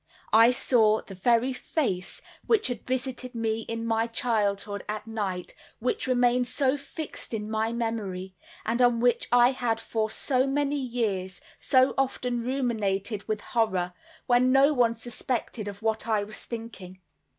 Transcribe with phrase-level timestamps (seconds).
[0.33, 6.07] I saw the very face which had visited me in my childhood at night, which
[6.07, 8.33] remained so fixed in my memory,
[8.65, 13.93] and on which I had for so many years so often ruminated with horror,
[14.25, 16.99] when no one suspected of what I was thinking.